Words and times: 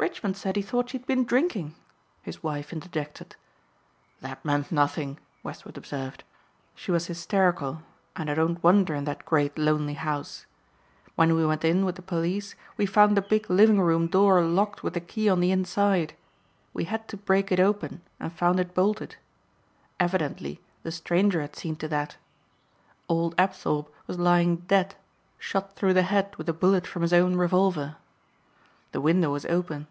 "Richmond 0.00 0.34
said 0.38 0.56
he 0.56 0.62
thought 0.62 0.88
she 0.88 0.96
had 0.96 1.06
been 1.06 1.26
drinking," 1.26 1.74
his 2.22 2.42
wife 2.42 2.72
interjected. 2.72 3.36
"That 4.22 4.42
meant 4.42 4.72
nothing," 4.72 5.18
Westward 5.42 5.76
observed, 5.76 6.24
"she 6.74 6.90
was 6.90 7.08
hysterical 7.08 7.82
and 8.16 8.30
I 8.30 8.34
don't 8.34 8.62
wonder 8.62 8.94
in 8.94 9.04
that 9.04 9.26
great 9.26 9.58
lonely 9.58 9.92
house. 9.92 10.46
When 11.16 11.34
we 11.34 11.44
went 11.44 11.66
in 11.66 11.84
with 11.84 11.96
the 11.96 12.02
police 12.02 12.54
we 12.78 12.86
found 12.86 13.14
the 13.14 13.20
big 13.20 13.50
living 13.50 13.78
room 13.78 14.06
door 14.06 14.40
locked 14.42 14.82
with 14.82 14.94
the 14.94 15.02
key 15.02 15.28
on 15.28 15.40
the 15.40 15.50
inside. 15.50 16.14
We 16.72 16.84
had 16.84 17.06
to 17.08 17.18
break 17.18 17.52
it 17.52 17.60
open 17.60 18.00
and 18.18 18.32
found 18.32 18.58
it 18.58 18.72
bolted. 18.74 19.16
Evidently 20.00 20.62
the 20.82 20.92
stranger 20.92 21.42
had 21.42 21.56
seen 21.56 21.76
to 21.76 21.88
that. 21.88 22.16
Old 23.06 23.34
Apthorpe 23.36 23.94
was 24.06 24.18
lying 24.18 24.56
dead 24.66 24.94
shot 25.38 25.76
through 25.76 25.92
the 25.92 26.04
head 26.04 26.34
with 26.36 26.48
a 26.48 26.54
bullet 26.54 26.86
from 26.86 27.02
his 27.02 27.12
own 27.12 27.36
revolver. 27.36 27.96
The 28.92 29.00
window 29.00 29.30
was 29.30 29.46
open. 29.46 29.86